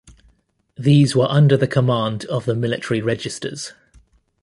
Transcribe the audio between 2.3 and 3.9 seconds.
the military registers.